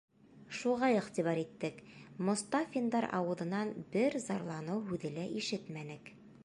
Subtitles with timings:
[0.59, 1.83] Шуға иғтибар иттек:
[2.31, 6.15] Мостафиндар ауыҙынан бер зарланыу һүҙе лә ишетмәнек.